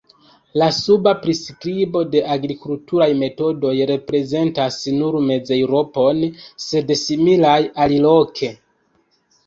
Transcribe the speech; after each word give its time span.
La 0.59 0.69
suba 0.77 1.11
priskribo 1.25 2.01
de 2.15 2.23
agrikulturaj 2.37 3.09
metodoj 3.21 3.75
reprezentas 3.93 4.81
nur 4.97 5.21
Mez-Eŭropon, 5.29 6.27
sed 6.69 6.99
similaj 7.07 7.59
aliloke. 7.87 8.55